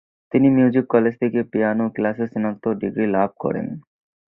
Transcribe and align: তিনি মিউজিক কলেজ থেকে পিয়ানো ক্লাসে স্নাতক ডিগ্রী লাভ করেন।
তিনি 0.31 0.47
মিউজিক 0.49 0.85
কলেজ 0.93 1.13
থেকে 1.21 1.39
পিয়ানো 1.51 1.85
ক্লাসে 1.95 2.25
স্নাতক 2.31 2.73
ডিগ্রী 2.81 3.05
লাভ 3.15 3.29
করেন। 3.43 3.67